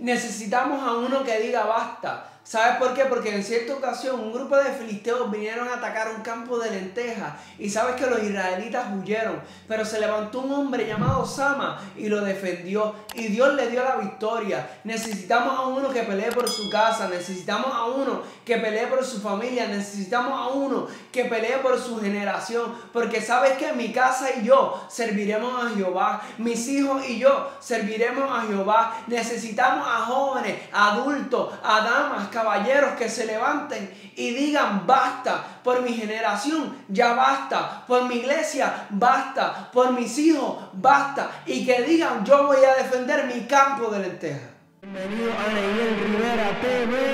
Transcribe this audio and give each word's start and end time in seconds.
Necesitamos 0.00 0.82
a 0.82 0.94
uno 0.94 1.22
que 1.22 1.40
diga 1.40 1.64
basta. 1.64 2.26
¿Sabes 2.50 2.78
por 2.78 2.94
qué? 2.94 3.04
Porque 3.04 3.32
en 3.32 3.44
cierta 3.44 3.74
ocasión 3.74 4.18
un 4.18 4.32
grupo 4.32 4.56
de 4.56 4.72
filisteos 4.72 5.30
vinieron 5.30 5.68
a 5.68 5.74
atacar 5.74 6.12
un 6.12 6.20
campo 6.20 6.58
de 6.58 6.72
lentejas 6.72 7.34
y 7.60 7.70
sabes 7.70 7.94
que 7.94 8.10
los 8.10 8.20
israelitas 8.20 8.88
huyeron, 8.92 9.40
pero 9.68 9.84
se 9.84 10.00
levantó 10.00 10.40
un 10.40 10.52
hombre 10.52 10.84
llamado 10.84 11.24
Sama 11.24 11.80
y 11.96 12.08
lo 12.08 12.22
defendió 12.22 12.96
y 13.14 13.28
Dios 13.28 13.54
le 13.54 13.68
dio 13.68 13.84
la 13.84 13.98
victoria. 13.98 14.68
Necesitamos 14.82 15.56
a 15.56 15.66
uno 15.68 15.90
que 15.90 16.02
pelee 16.02 16.32
por 16.32 16.50
su 16.50 16.68
casa, 16.68 17.08
necesitamos 17.08 17.72
a 17.72 17.84
uno 17.84 18.22
que 18.44 18.56
pelee 18.56 18.88
por 18.88 19.04
su 19.04 19.20
familia, 19.20 19.68
necesitamos 19.68 20.32
a 20.32 20.52
uno 20.52 20.88
que 21.12 21.26
pelee 21.26 21.58
por 21.58 21.78
su 21.78 22.00
generación, 22.00 22.74
porque 22.92 23.20
sabes 23.20 23.52
que 23.58 23.72
mi 23.74 23.92
casa 23.92 24.26
y 24.34 24.44
yo 24.46 24.88
serviremos 24.90 25.66
a 25.66 25.70
Jehová, 25.76 26.20
mis 26.38 26.66
hijos 26.66 27.08
y 27.08 27.20
yo 27.20 27.48
serviremos 27.60 28.28
a 28.28 28.42
Jehová. 28.48 28.96
Necesitamos 29.06 29.86
a 29.86 30.00
jóvenes, 30.06 30.58
adultos, 30.72 31.54
a 31.62 31.80
damas, 31.82 32.28
caballeros 32.40 32.92
que 32.92 33.08
se 33.08 33.26
levanten 33.26 33.92
y 34.16 34.30
digan 34.30 34.86
basta 34.86 35.44
por 35.62 35.82
mi 35.82 35.92
generación, 35.92 36.74
ya 36.88 37.12
basta, 37.12 37.84
por 37.86 38.08
mi 38.08 38.16
iglesia, 38.16 38.86
basta, 38.90 39.70
por 39.70 39.92
mis 39.92 40.16
hijos, 40.18 40.56
basta, 40.72 41.42
y 41.44 41.66
que 41.66 41.82
digan 41.82 42.24
yo 42.24 42.46
voy 42.46 42.64
a 42.64 42.82
defender 42.82 43.26
mi 43.26 43.42
campo 43.42 43.90
de 43.90 43.98
lentejas. 43.98 44.50
Bienvenido 44.80 45.32
a 45.32 45.44
Rivera 46.06 46.60
TV. 46.62 47.09